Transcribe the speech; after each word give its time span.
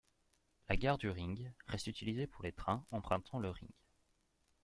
La 0.67 0.77
gare 0.77 0.97
du 0.97 1.11
Ring 1.11 1.53
reste 1.67 1.85
utilisée 1.85 2.25
pour 2.25 2.41
les 2.43 2.51
trains 2.51 2.83
empruntant 2.89 3.37
le 3.37 3.51
Ring. 3.51 3.69